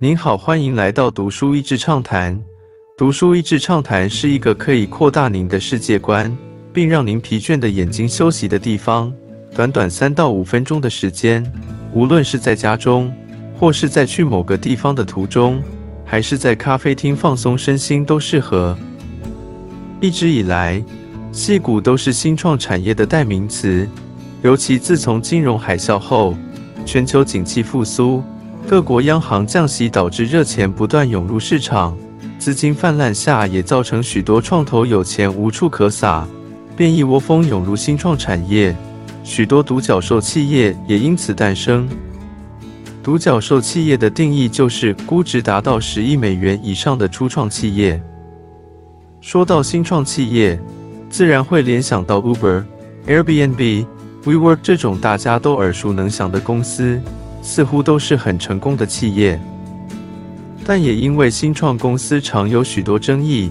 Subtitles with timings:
[0.00, 2.40] 您好，欢迎来到读书益智畅谈。
[2.96, 6.32] 读书益智畅谈是一个可以扩大您的世界观，
[6.72, 9.12] 并让您疲倦的眼睛休息的地方。
[9.56, 11.44] 短短三到五分钟的时间，
[11.92, 13.12] 无论是在家中，
[13.58, 15.60] 或是在去某个地方的途中，
[16.04, 18.78] 还是在咖啡厅放松身心，都适合。
[20.00, 20.80] 一直以来，
[21.32, 23.84] 戏股都是新创产业的代名词，
[24.42, 26.36] 尤其自从金融海啸后，
[26.86, 28.22] 全球景气复苏，
[28.68, 31.96] 各国央行降息导致热钱不断涌入市场，
[32.38, 36.28] 资金泛滥下也造成许多创投有钱无处可撒，
[36.76, 38.76] 便一窝蜂涌入新创产业，
[39.24, 41.88] 许多独角兽企业也因此诞生。
[43.02, 47.98] 独角兽企业的定义就是估值达到十亿美元以上的初创企业。
[49.22, 50.60] 说到新创企业，
[51.08, 52.62] 自然会联想到 Uber、
[53.06, 53.86] Airbnb、
[54.26, 57.00] WeWork 这种大家都耳熟能详的公司，
[57.48, 59.40] 似乎都是很成功的企业。
[60.66, 63.50] 但也因为新创公司常有许多争议，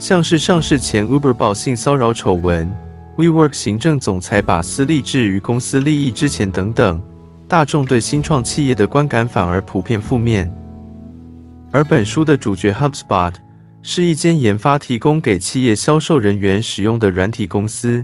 [0.00, 2.66] 像是上市前 Uber 报性骚扰丑闻
[3.18, 6.98] ，WeWork 行政总裁把私利置于公司利益之前等等，
[7.46, 10.50] 大众对新创企业的观感反而普遍负面。
[11.70, 13.34] 而本书的主角 HubSpot。
[13.86, 18.02] 是一间研发提供给企业销售人员使用的软体公司。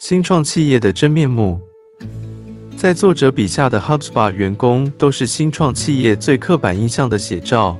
[0.00, 1.60] 新创企业的真面目，
[2.78, 7.76] 在作者笔下的 HubSpot 员工都是新创企业最刻板印象的写照。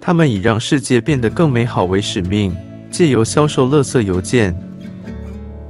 [0.00, 2.52] 他们以让世界变得更美好为使命，
[2.90, 4.52] 借由销售垃圾邮件。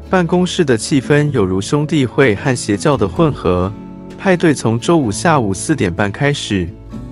[0.09, 3.71] 办公室的气氛有如兄弟会和邪教的混合。
[4.17, 6.67] 派对从周五下午四点半开始，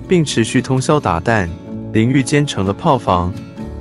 [0.07, 1.47] 并持续通宵达旦。
[1.93, 3.31] 淋浴间成了炮房，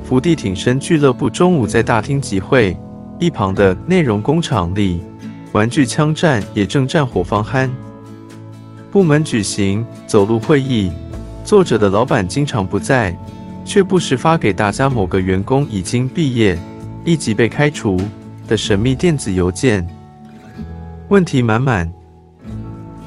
[0.04, 2.76] 伏地挺身俱乐部中午在大厅集会，
[3.18, 5.00] 一旁的内容工厂里，
[5.52, 7.68] 玩具枪战也正战火方酣。
[8.90, 10.90] 部门举行走路会议，
[11.44, 13.16] 作者的老板经常不在，
[13.64, 16.58] 却不时发给大家某个员工已经毕业、
[17.04, 18.00] 立即被开除
[18.46, 19.86] 的神秘电子邮件，
[21.08, 21.90] 问题满满。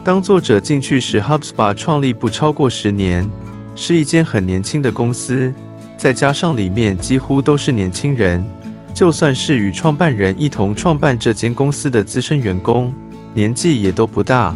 [0.03, 3.29] 当作者进去时，HubSpot 创立不超过十年。
[3.73, 5.51] 是一间很年轻的公司，
[5.95, 8.45] 再加上里面几乎都是年轻人，
[8.93, 12.93] 就算是与创办人一同创办这间公司的资深员工，
[13.33, 14.55] 年纪也都不大。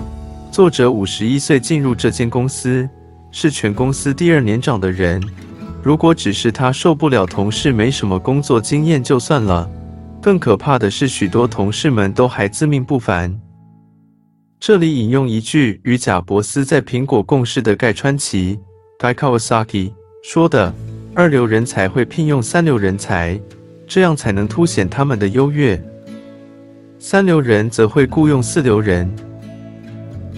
[0.51, 2.87] 作者五十一岁进入这间公司，
[3.31, 5.21] 是全公司第二年长的人。
[5.83, 9.69] 如果只是他受不了同事没什么工作经验就算了，
[10.21, 13.39] 更可怕的是许多同事们都还自命不凡。
[14.59, 18.59] 这里引用一句与贾伯斯在苹果共事的盖川奇。
[18.97, 19.91] Guy Kawasaki
[20.23, 20.73] 说的
[21.13, 23.39] ：“二流人才会聘用三流人才，
[23.87, 25.77] 这样才能凸显他们的优越；
[26.99, 29.09] 三流人则会雇佣四流人。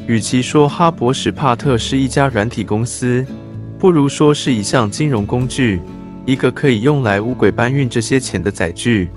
[0.06, 3.25] 与其说哈伯史帕特是一家软体公司，
[3.78, 5.81] 不如说是一项金融工具，
[6.25, 9.09] 一个可以用来乌鬼搬运这些钱的载具。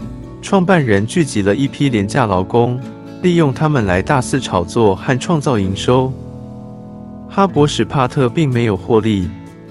[0.43, 2.81] 创办人聚集了一批廉价劳工，
[3.23, 6.13] 利用他们来大肆炒作和创造营收。”
[7.29, 9.29] 哈伯史帕特并没有获利，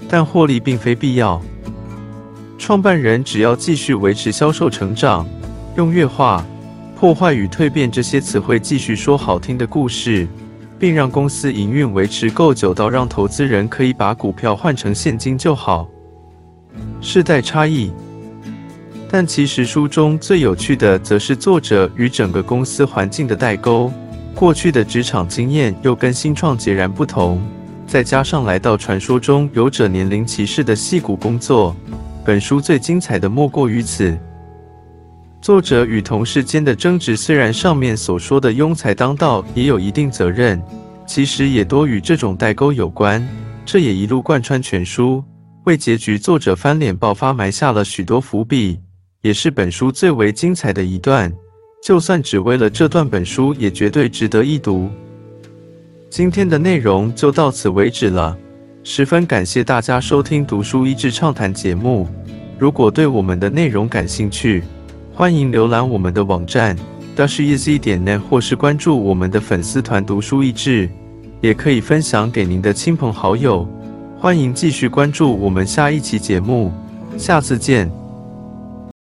[0.08, 1.40] 但获利并非必要。
[2.60, 5.26] 创办人只要继续维持销售成长，
[5.78, 6.44] 用劣化、
[6.94, 10.28] 破坏与蜕变这些词汇继续说好听的故事，
[10.78, 15.88] 并让公司营运维持够久到让投资人可以把股票换成现金就好。
[17.00, 17.90] 世代差异，
[19.10, 23.90] 但其实书中最有趣的，则是作者与整个公司环境的代沟。
[24.34, 27.40] 过去的职场经验又跟新创截然不同，
[27.86, 31.74] 再加上来到传说中有着年龄歧视的戏骨工作，
[32.30, 34.16] 本书最精彩的莫过于此。
[35.40, 40.62] 作者与同事间的争执，虽然上面所说的庸才当道也有一定责任，
[41.08, 43.28] 其实也多与这种代沟有关。
[43.66, 45.24] 这也一路贯穿全书，
[45.64, 48.78] 为结局作者翻脸爆发埋下了许多伏笔，
[49.22, 51.32] 也是本书最为精彩的一段。
[51.82, 54.88] 就算只为了这段本书，也绝对值得一读。
[56.08, 58.38] 今天的内容就到此为止了，
[58.84, 62.06] 十分感谢大家收听《读书益智畅谈》节目。
[62.60, 64.62] 如果对我们的内容感兴趣，
[65.14, 66.76] 欢迎浏览我们的网站
[67.16, 70.86] dashiz 点 net，或是关注我们的粉丝团“读书益智”，
[71.40, 73.66] 也可以分享给您的亲朋好友。
[74.18, 76.70] 欢迎继续关注我们下一期节目，
[77.16, 77.99] 下次见。